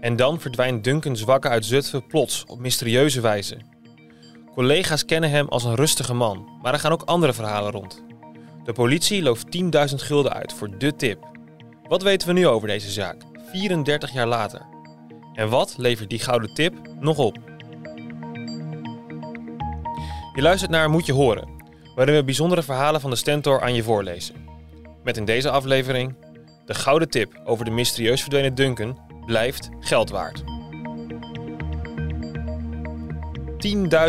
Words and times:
En 0.00 0.16
dan 0.16 0.40
verdwijnt 0.40 0.84
Duncan 0.84 1.16
Zwakke 1.16 1.48
uit 1.48 1.64
Zutphen 1.64 2.06
plots 2.06 2.44
op 2.46 2.58
mysterieuze 2.58 3.20
wijze. 3.20 3.56
Collega's 4.54 5.04
kennen 5.04 5.30
hem 5.30 5.48
als 5.48 5.64
een 5.64 5.74
rustige 5.74 6.14
man, 6.14 6.48
maar 6.62 6.72
er 6.72 6.78
gaan 6.78 6.92
ook 6.92 7.02
andere 7.02 7.32
verhalen 7.32 7.72
rond. 7.72 8.04
De 8.64 8.72
politie 8.72 9.22
looft 9.22 9.56
10.000 9.90 9.94
gulden 9.94 10.32
uit 10.32 10.52
voor 10.52 10.78
de 10.78 10.96
tip. 10.96 11.28
Wat 11.88 12.02
weten 12.02 12.28
we 12.28 12.34
nu 12.34 12.46
over 12.46 12.68
deze 12.68 12.90
zaak, 12.90 13.22
34 13.50 14.12
jaar 14.12 14.26
later? 14.26 14.66
En 15.34 15.48
wat 15.48 15.74
levert 15.76 16.10
die 16.10 16.18
gouden 16.18 16.54
tip 16.54 16.74
nog 17.00 17.18
op? 17.18 17.38
Je 20.34 20.42
luistert 20.42 20.70
naar 20.70 20.90
Moet 20.90 21.06
je 21.06 21.12
horen, 21.12 21.48
waarin 21.94 22.14
we 22.14 22.24
bijzondere 22.24 22.62
verhalen 22.62 23.00
van 23.00 23.10
de 23.10 23.16
Stentor 23.16 23.60
aan 23.60 23.74
je 23.74 23.82
voorlezen. 23.82 24.34
Met 25.04 25.16
in 25.16 25.24
deze 25.24 25.50
aflevering 25.50 26.16
de 26.66 26.74
gouden 26.74 27.10
tip 27.10 27.40
over 27.44 27.64
de 27.64 27.70
mysterieus 27.70 28.20
verdwenen 28.20 28.54
Duncan 28.54 29.09
blijft 29.26 29.68
geld 29.80 30.10
waard. 30.10 30.42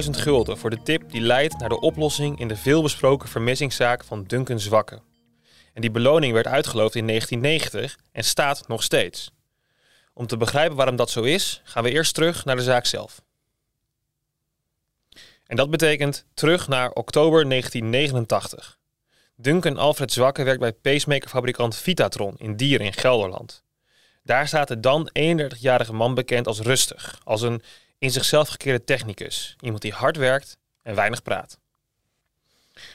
10.000 0.04 0.10
gulden 0.10 0.58
voor 0.58 0.70
de 0.70 0.82
tip 0.84 1.12
die 1.12 1.22
leidt 1.22 1.60
naar 1.60 1.70
de 1.70 1.80
oplossing 1.80 2.40
in 2.40 2.48
de 2.48 2.56
veelbesproken 2.56 3.30
vermissingszaak 3.30 4.04
van 4.04 4.24
Duncan 4.24 4.60
Zwakke. 4.60 5.02
En 5.74 5.82
die 5.82 5.92
beloning 5.92 6.34
werd 6.34 6.48
uitgeloofd 6.48 6.96
in 6.96 7.08
1990 7.08 7.98
en 8.12 8.24
staat 8.24 8.68
nog 8.68 8.84
steeds. 8.84 9.32
Om 10.14 10.28
te 10.28 10.38
begrijpen 10.38 10.76
waarom 10.76 10.96
dat 10.96 11.10
zo 11.10 11.22
is, 11.22 11.62
gaan 11.64 11.84
we 11.84 11.92
eerst 11.92 12.14
terug 12.14 12.46
naar 12.46 12.56
de 12.56 12.64
zaak 12.64 12.86
zelf. 12.86 13.22
En 15.46 15.56
dat 15.56 15.70
betekent 15.70 16.26
terug 16.34 16.68
naar 16.68 16.92
oktober 16.92 17.50
1989. 17.50 18.80
Duncan 19.36 19.78
Alfred 19.78 20.12
Zwakke 20.12 20.44
werkt 20.44 20.60
bij 20.60 20.74
pacemakerfabrikant 20.74 21.76
Vitatron 21.76 22.34
in 22.38 22.56
Dieren 22.56 22.86
in 22.86 22.94
Gelderland. 22.94 23.64
Daar 24.24 24.48
staat 24.48 24.68
de 24.68 24.80
dan 24.80 25.10
31-jarige 25.20 25.94
man 25.94 26.14
bekend 26.14 26.48
als 26.48 26.60
rustig, 26.60 27.20
als 27.24 27.42
een 27.42 27.62
in 27.98 28.12
zichzelf 28.12 28.50
gekeerde 28.50 28.84
technicus. 28.84 29.56
Iemand 29.60 29.82
die 29.82 29.94
hard 29.94 30.18
werkt 30.18 30.58
en 30.82 30.96
weinig 30.96 31.22
praat. 31.22 31.60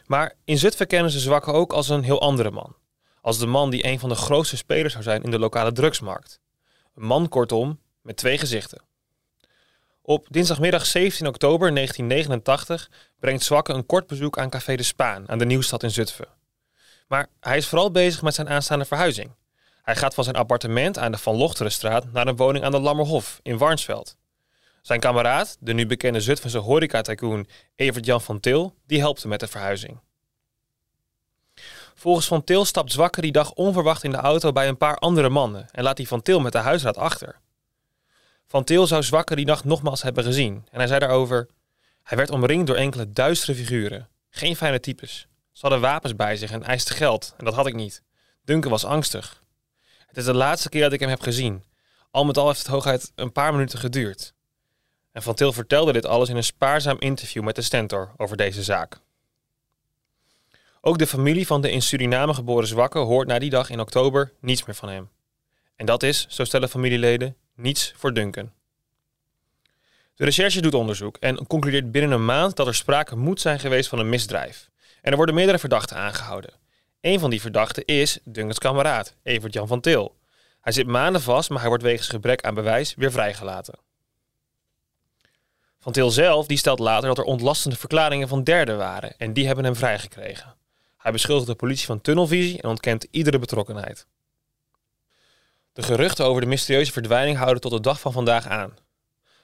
Maar 0.06 0.34
in 0.44 0.58
Zutphen 0.58 0.86
kennen 0.86 1.10
ze 1.10 1.18
Zwakke 1.18 1.52
ook 1.52 1.72
als 1.72 1.88
een 1.88 2.02
heel 2.02 2.20
andere 2.20 2.50
man. 2.50 2.76
Als 3.20 3.38
de 3.38 3.46
man 3.46 3.70
die 3.70 3.86
een 3.86 3.98
van 3.98 4.08
de 4.08 4.14
grootste 4.14 4.56
spelers 4.56 4.92
zou 4.92 5.04
zijn 5.04 5.22
in 5.22 5.30
de 5.30 5.38
lokale 5.38 5.72
drugsmarkt. 5.72 6.40
Een 6.94 7.06
man 7.06 7.28
kortom 7.28 7.80
met 8.02 8.16
twee 8.16 8.38
gezichten. 8.38 8.82
Op 10.02 10.26
dinsdagmiddag 10.30 10.86
17 10.86 11.26
oktober 11.26 11.74
1989 11.74 12.90
brengt 13.20 13.44
Zwakke 13.44 13.72
een 13.72 13.86
kort 13.86 14.06
bezoek 14.06 14.38
aan 14.38 14.50
Café 14.50 14.76
de 14.76 14.82
Spaan 14.82 15.28
aan 15.28 15.38
de 15.38 15.44
Nieuwstad 15.44 15.82
in 15.82 15.90
Zutphen. 15.90 16.28
Maar 17.08 17.26
hij 17.40 17.56
is 17.56 17.66
vooral 17.66 17.90
bezig 17.90 18.22
met 18.22 18.34
zijn 18.34 18.48
aanstaande 18.48 18.84
verhuizing. 18.84 19.30
Hij 19.86 19.96
gaat 19.96 20.14
van 20.14 20.24
zijn 20.24 20.36
appartement 20.36 20.98
aan 20.98 21.12
de 21.12 21.18
Van 21.18 21.36
Lochterenstraat 21.36 22.12
naar 22.12 22.26
een 22.26 22.36
woning 22.36 22.64
aan 22.64 22.70
de 22.70 22.78
Lammerhof 22.78 23.40
in 23.42 23.58
Warnsveld. 23.58 24.16
Zijn 24.82 25.00
kameraad, 25.00 25.56
de 25.60 25.72
nu 25.72 25.86
bekende 25.86 26.20
Zutphense 26.20 26.58
horeca-tycoon 26.58 27.48
Evert-Jan 27.74 28.20
van 28.20 28.40
Til, 28.40 28.74
die 28.86 28.98
helpt 28.98 29.20
hem 29.20 29.30
met 29.30 29.40
de 29.40 29.46
verhuizing. 29.46 29.98
Volgens 31.94 32.26
Van 32.26 32.44
Til 32.44 32.64
stapt 32.64 32.92
Zwakke 32.92 33.20
die 33.20 33.32
dag 33.32 33.52
onverwacht 33.52 34.04
in 34.04 34.10
de 34.10 34.16
auto 34.16 34.52
bij 34.52 34.68
een 34.68 34.76
paar 34.76 34.96
andere 34.96 35.28
mannen 35.28 35.68
en 35.70 35.82
laat 35.82 35.96
die 35.96 36.08
Van 36.08 36.22
Til 36.22 36.40
met 36.40 36.52
de 36.52 36.58
huisraad 36.58 36.96
achter. 36.96 37.38
Van 38.46 38.64
Til 38.64 38.86
zou 38.86 39.02
Zwakke 39.02 39.36
die 39.36 39.46
nacht 39.46 39.64
nogmaals 39.64 40.02
hebben 40.02 40.24
gezien 40.24 40.66
en 40.70 40.78
hij 40.78 40.86
zei 40.86 40.98
daarover... 40.98 41.48
Hij 42.02 42.16
werd 42.16 42.30
omringd 42.30 42.66
door 42.66 42.76
enkele 42.76 43.12
duistere 43.12 43.54
figuren. 43.54 44.08
Geen 44.30 44.56
fijne 44.56 44.80
types. 44.80 45.28
Ze 45.52 45.60
hadden 45.60 45.80
wapens 45.80 46.16
bij 46.16 46.36
zich 46.36 46.50
en 46.50 46.62
eisten 46.62 46.96
geld 46.96 47.34
en 47.36 47.44
dat 47.44 47.54
had 47.54 47.66
ik 47.66 47.74
niet. 47.74 48.02
Duncan 48.44 48.70
was 48.70 48.84
angstig. 48.84 49.44
Het 50.06 50.16
is 50.16 50.24
de 50.24 50.34
laatste 50.34 50.68
keer 50.68 50.82
dat 50.82 50.92
ik 50.92 51.00
hem 51.00 51.08
heb 51.08 51.20
gezien. 51.20 51.64
Al 52.10 52.24
met 52.24 52.36
al 52.36 52.46
heeft 52.46 52.58
het 52.58 52.66
hooguit 52.66 53.12
een 53.14 53.32
paar 53.32 53.52
minuten 53.52 53.78
geduurd. 53.78 54.34
En 55.12 55.22
Van 55.22 55.34
Til 55.34 55.52
vertelde 55.52 55.92
dit 55.92 56.06
alles 56.06 56.28
in 56.28 56.36
een 56.36 56.44
spaarzaam 56.44 56.96
interview 56.98 57.42
met 57.42 57.54
de 57.54 57.62
Stentor 57.62 58.12
over 58.16 58.36
deze 58.36 58.62
zaak. 58.62 59.00
Ook 60.80 60.98
de 60.98 61.06
familie 61.06 61.46
van 61.46 61.60
de 61.60 61.70
in 61.70 61.82
Suriname 61.82 62.34
geboren 62.34 62.68
zwakke 62.68 62.98
hoort 62.98 63.28
na 63.28 63.38
die 63.38 63.50
dag 63.50 63.70
in 63.70 63.80
oktober 63.80 64.32
niets 64.40 64.64
meer 64.64 64.74
van 64.74 64.88
hem. 64.88 65.08
En 65.76 65.86
dat 65.86 66.02
is, 66.02 66.26
zo 66.28 66.44
stellen 66.44 66.68
familieleden, 66.68 67.36
niets 67.54 67.92
voor 67.96 68.14
Duncan. 68.14 68.52
De 70.14 70.24
recherche 70.24 70.60
doet 70.60 70.74
onderzoek 70.74 71.16
en 71.16 71.46
concludeert 71.46 71.92
binnen 71.92 72.10
een 72.10 72.24
maand 72.24 72.56
dat 72.56 72.66
er 72.66 72.74
sprake 72.74 73.16
moet 73.16 73.40
zijn 73.40 73.60
geweest 73.60 73.88
van 73.88 73.98
een 73.98 74.08
misdrijf. 74.08 74.70
En 75.02 75.10
er 75.10 75.16
worden 75.16 75.34
meerdere 75.34 75.58
verdachten 75.58 75.96
aangehouden. 75.96 76.50
Een 77.06 77.20
van 77.20 77.30
die 77.30 77.40
verdachten 77.40 77.84
is 77.84 78.18
Duncans 78.24 78.58
kameraad, 78.58 79.14
Evert-Jan 79.22 79.66
van 79.66 79.80
Til. 79.80 80.16
Hij 80.60 80.72
zit 80.72 80.86
maanden 80.86 81.22
vast, 81.22 81.50
maar 81.50 81.58
hij 81.58 81.68
wordt 81.68 81.82
wegens 81.82 82.08
gebrek 82.08 82.42
aan 82.42 82.54
bewijs 82.54 82.94
weer 82.94 83.12
vrijgelaten. 83.12 83.78
Van 85.78 85.92
Til 85.92 86.10
zelf 86.10 86.46
die 86.46 86.58
stelt 86.58 86.78
later 86.78 87.08
dat 87.08 87.18
er 87.18 87.24
ontlastende 87.24 87.76
verklaringen 87.76 88.28
van 88.28 88.44
derden 88.44 88.76
waren 88.76 89.16
en 89.18 89.32
die 89.32 89.46
hebben 89.46 89.64
hem 89.64 89.76
vrijgekregen. 89.76 90.54
Hij 90.96 91.12
beschuldigt 91.12 91.48
de 91.48 91.54
politie 91.54 91.86
van 91.86 92.00
tunnelvisie 92.00 92.62
en 92.62 92.68
ontkent 92.68 93.06
iedere 93.10 93.38
betrokkenheid. 93.38 94.06
De 95.72 95.82
geruchten 95.82 96.24
over 96.24 96.40
de 96.40 96.46
mysterieuze 96.46 96.92
verdwijning 96.92 97.36
houden 97.36 97.60
tot 97.60 97.72
de 97.72 97.80
dag 97.80 98.00
van 98.00 98.12
vandaag 98.12 98.46
aan. 98.46 98.76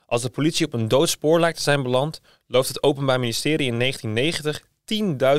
Als 0.07 0.23
de 0.23 0.31
politie 0.31 0.67
op 0.67 0.73
een 0.73 0.89
doodspoor 0.89 1.41
lijkt 1.41 1.57
te 1.57 1.63
zijn 1.63 1.83
beland, 1.83 2.21
looft 2.47 2.69
het 2.69 2.83
Openbaar 2.83 3.21
Ministerie 3.21 3.67
in 3.67 3.79
1990 3.79 4.71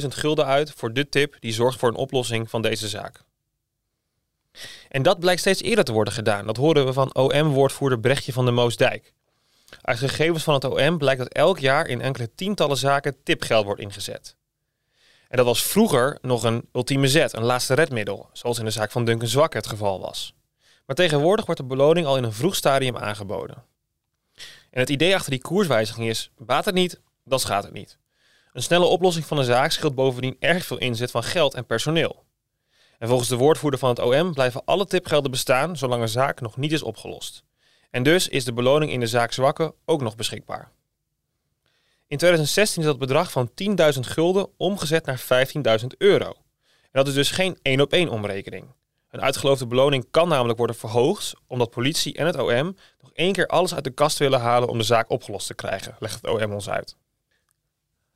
10.000 0.01 0.07
gulden 0.07 0.45
uit 0.45 0.71
voor 0.75 0.93
de 0.93 1.09
tip 1.09 1.35
die 1.39 1.53
zorgt 1.53 1.79
voor 1.79 1.89
een 1.89 1.95
oplossing 1.95 2.49
van 2.49 2.61
deze 2.61 2.87
zaak. 2.87 3.23
En 4.89 5.03
dat 5.03 5.19
blijkt 5.19 5.39
steeds 5.39 5.61
eerder 5.61 5.83
te 5.83 5.91
worden 5.91 6.13
gedaan. 6.13 6.45
Dat 6.45 6.57
horen 6.57 6.85
we 6.85 6.93
van 6.93 7.15
OM-woordvoerder 7.15 7.99
Brechtje 7.99 8.33
van 8.33 8.45
de 8.45 8.51
Moosdijk. 8.51 9.13
Uit 9.81 9.97
gegevens 9.97 10.43
van 10.43 10.53
het 10.53 10.63
OM 10.63 10.97
blijkt 10.97 11.19
dat 11.19 11.33
elk 11.33 11.59
jaar 11.59 11.87
in 11.87 12.01
enkele 12.01 12.35
tientallen 12.35 12.77
zaken 12.77 13.23
tipgeld 13.23 13.65
wordt 13.65 13.81
ingezet. 13.81 14.35
En 15.27 15.37
dat 15.37 15.45
was 15.45 15.63
vroeger 15.63 16.17
nog 16.21 16.43
een 16.43 16.69
ultieme 16.73 17.07
zet, 17.07 17.33
een 17.33 17.43
laatste 17.43 17.73
redmiddel, 17.73 18.29
zoals 18.33 18.59
in 18.59 18.65
de 18.65 18.71
zaak 18.71 18.91
van 18.91 19.05
Duncan 19.05 19.27
Zwak 19.27 19.53
het 19.53 19.67
geval 19.67 19.99
was. 19.99 20.33
Maar 20.85 20.95
tegenwoordig 20.95 21.45
wordt 21.45 21.61
de 21.61 21.67
beloning 21.67 22.07
al 22.07 22.17
in 22.17 22.23
een 22.23 22.33
vroeg 22.33 22.55
stadium 22.55 22.97
aangeboden. 22.97 23.63
En 24.69 24.79
het 24.79 24.89
idee 24.89 25.15
achter 25.15 25.31
die 25.31 25.41
koerswijziging 25.41 26.07
is, 26.07 26.31
baat 26.37 26.65
het 26.65 26.75
niet, 26.75 26.99
dan 27.23 27.39
schaadt 27.39 27.65
het 27.65 27.73
niet. 27.73 27.97
Een 28.53 28.63
snelle 28.63 28.85
oplossing 28.85 29.25
van 29.25 29.37
een 29.37 29.43
zaak 29.43 29.71
scheelt 29.71 29.95
bovendien 29.95 30.35
erg 30.39 30.65
veel 30.65 30.77
inzet 30.77 31.11
van 31.11 31.23
geld 31.23 31.53
en 31.53 31.65
personeel. 31.65 32.23
En 32.97 33.07
volgens 33.07 33.29
de 33.29 33.35
woordvoerder 33.35 33.79
van 33.79 33.89
het 33.89 33.99
OM 33.99 34.33
blijven 34.33 34.61
alle 34.65 34.85
tipgelden 34.85 35.31
bestaan 35.31 35.77
zolang 35.77 36.01
een 36.01 36.09
zaak 36.09 36.41
nog 36.41 36.57
niet 36.57 36.71
is 36.71 36.83
opgelost. 36.83 37.43
En 37.89 38.03
dus 38.03 38.27
is 38.27 38.45
de 38.45 38.53
beloning 38.53 38.91
in 38.91 38.99
de 38.99 39.07
zaak 39.07 39.31
Zwakke 39.31 39.73
ook 39.85 40.01
nog 40.01 40.15
beschikbaar. 40.15 40.71
In 42.07 42.17
2016 42.17 42.81
is 42.81 42.87
dat 42.87 42.99
bedrag 42.99 43.31
van 43.31 43.51
10.000 43.93 43.99
gulden 43.99 44.49
omgezet 44.57 45.05
naar 45.05 45.23
15.000 45.81 45.87
euro. 45.97 46.27
En 46.81 46.89
dat 46.91 47.07
is 47.07 47.13
dus 47.13 47.31
geen 47.31 47.57
één 47.61 47.81
op 47.81 47.93
één 47.93 48.09
omrekening. 48.09 48.65
Een 49.09 49.21
uitgeloofde 49.21 49.67
beloning 49.67 50.07
kan 50.11 50.27
namelijk 50.27 50.57
worden 50.57 50.75
verhoogd 50.75 51.33
omdat 51.47 51.69
politie 51.69 52.13
en 52.13 52.25
het 52.25 52.39
OM 52.39 52.75
nog 53.01 53.11
één 53.13 53.33
keer 53.33 53.47
alles 53.47 53.75
uit 53.75 53.83
de 53.83 53.91
kast 53.93 54.17
willen 54.17 54.39
halen 54.39 54.69
om 54.69 54.77
de 54.77 54.83
zaak 54.83 55.09
opgelost 55.09 55.47
te 55.47 55.53
krijgen, 55.53 55.95
legt 55.99 56.15
het 56.21 56.27
OM 56.27 56.53
ons 56.53 56.69
uit. 56.69 56.95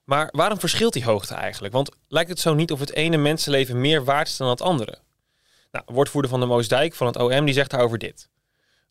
Maar 0.07 0.29
waarom 0.31 0.59
verschilt 0.59 0.93
die 0.93 1.03
hoogte 1.03 1.33
eigenlijk? 1.33 1.73
Want 1.73 1.91
lijkt 2.07 2.29
het 2.29 2.39
zo 2.39 2.53
niet 2.53 2.71
of 2.71 2.79
het 2.79 2.93
ene 2.93 3.17
mensenleven 3.17 3.81
meer 3.81 4.03
waard 4.03 4.27
is 4.27 4.37
dan 4.37 4.49
het 4.49 4.61
andere? 4.61 4.97
Nou, 5.71 5.85
woordvoerder 5.87 6.31
van 6.31 6.39
de 6.39 6.45
Moosdijk 6.45 6.95
van 6.95 7.07
het 7.07 7.15
OM 7.15 7.45
die 7.45 7.53
zegt 7.53 7.69
daarover 7.69 7.97
dit. 7.97 8.29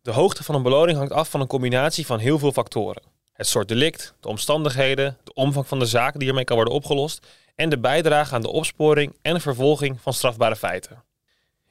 De 0.02 0.10
hoogte 0.10 0.44
van 0.44 0.54
een 0.54 0.62
beloning 0.62 0.98
hangt 0.98 1.12
af 1.12 1.30
van 1.30 1.40
een 1.40 1.46
combinatie 1.46 2.06
van 2.06 2.18
heel 2.18 2.38
veel 2.38 2.52
factoren. 2.52 3.02
Het 3.32 3.46
soort 3.46 3.68
delict, 3.68 4.14
de 4.20 4.28
omstandigheden, 4.28 5.18
de 5.24 5.34
omvang 5.34 5.66
van 5.68 5.78
de 5.78 5.86
zaak 5.86 6.18
die 6.18 6.28
ermee 6.28 6.44
kan 6.44 6.56
worden 6.56 6.74
opgelost 6.74 7.26
en 7.54 7.68
de 7.68 7.78
bijdrage 7.78 8.34
aan 8.34 8.42
de 8.42 8.52
opsporing 8.52 9.16
en 9.22 9.40
vervolging 9.40 10.00
van 10.00 10.12
strafbare 10.12 10.56
feiten. 10.56 11.04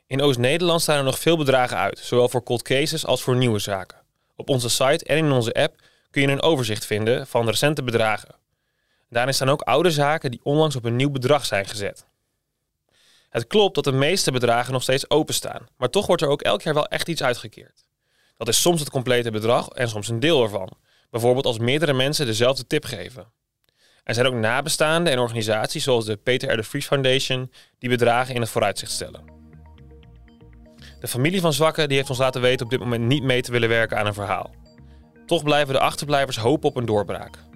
In 0.08 0.22
Oost-Nederland 0.22 0.82
staan 0.82 0.98
er 0.98 1.04
nog 1.04 1.20
veel 1.20 1.38
bedragen 1.38 1.78
uit, 1.78 2.00
zowel 2.00 2.30
voor 2.30 2.44
cold 2.44 2.62
cases 2.62 3.06
als 3.06 3.22
voor 3.22 3.36
nieuwe 3.36 3.60
zaken. 3.60 4.02
Op 4.36 4.50
onze 4.50 4.70
site 4.70 5.06
en 5.06 5.18
in 5.18 5.32
onze 5.32 5.54
app 5.54 5.82
kun 6.10 6.22
je 6.22 6.28
een 6.28 6.42
overzicht 6.42 6.86
vinden 6.86 7.28
van 7.28 7.46
recente 7.46 7.84
bedragen. 7.84 8.44
Daarin 9.10 9.34
staan 9.34 9.50
ook 9.50 9.62
oude 9.62 9.92
zaken 9.92 10.32
die 10.32 10.40
onlangs 10.44 10.76
op 10.76 10.86
een 10.86 10.96
nieuw 10.96 11.12
bedrag 11.12 11.46
zijn 11.46 11.66
gezet. 11.66 12.06
Het 13.30 13.48
klopt 13.48 13.76
dat 13.76 13.84
de 13.84 13.92
meeste 13.92 14.32
bedragen 14.32 14.74
nog 14.74 14.82
steeds 14.82 15.10
openstaan, 15.10 15.68
maar 15.78 15.90
toch 15.90 16.08
wordt 16.08 16.22
er 16.22 16.28
ook 16.28 16.42
elk 16.42 16.62
jaar 16.62 16.74
wel 16.74 16.88
echt 16.88 17.08
iets 17.08 17.24
uitgekeerd. 17.24 17.86
Dat 18.38 18.48
is 18.48 18.62
soms 18.62 18.80
het 18.80 18.90
complete 18.90 19.32
bedrag 19.32 19.68
en 19.68 19.90
soms 19.90 20.08
een 20.08 20.20
deel 20.20 20.44
ervan. 20.44 20.78
Bijvoorbeeld 21.10 21.46
als 21.46 21.58
meerdere 21.58 21.94
mensen 21.94 22.26
dezelfde 22.26 22.68
tip 22.68 22.86
geven. 22.86 23.32
Er 24.04 24.14
zijn 24.14 24.28
ook 24.28 24.34
nabestaanden 24.34 25.14
en 25.14 25.20
organisaties 25.20 25.84
zoals 25.84 26.06
de 26.06 26.16
Peter 26.16 26.54
R. 26.54 26.56
de 26.56 26.64
Vries 26.64 26.86
Foundation 26.86 27.52
die 27.80 27.90
bedragen 27.90 28.36
in 28.36 28.42
het 28.42 28.50
vooruitzicht 28.50 28.92
stellen. 28.92 29.24
De 31.00 31.08
familie 31.08 31.42
van 31.42 31.54
zwakken 31.54 31.88
die 31.88 31.98
heeft 31.98 32.10
ons 32.10 32.20
laten 32.20 32.42
weten 32.42 32.66
op 32.66 32.72
dit 32.72 32.80
moment 32.80 33.04
niet 33.04 33.24
mee 33.24 33.42
te 33.42 33.52
willen 33.52 33.70
werken 33.70 33.98
aan 33.98 34.06
een 34.06 34.14
verhaal. 34.14 34.56
Toch 35.26 35.44
blijven 35.44 35.74
de 35.74 35.80
achterblijvers 35.80 36.38
hopen 36.38 36.70
op 36.70 36.76
een 36.76 36.86
doorbraak, 36.86 37.38